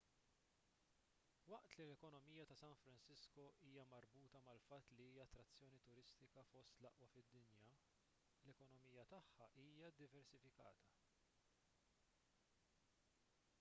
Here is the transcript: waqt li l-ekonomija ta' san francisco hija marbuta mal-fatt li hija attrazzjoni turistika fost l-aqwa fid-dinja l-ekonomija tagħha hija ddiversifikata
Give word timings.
waqt 1.51 1.71
li 1.77 1.83
l-ekonomija 1.87 2.43
ta' 2.51 2.57
san 2.61 2.71
francisco 2.83 3.43
hija 3.65 3.83
marbuta 3.91 4.39
mal-fatt 4.47 4.93
li 4.97 5.03
hija 5.09 5.27
attrazzjoni 5.27 5.79
turistika 5.89 6.43
fost 6.53 6.81
l-aqwa 6.83 7.09
fid-dinja 7.17 7.69
l-ekonomija 8.49 9.05
tagħha 9.15 9.49
hija 9.65 9.91
ddiversifikata 9.99 10.87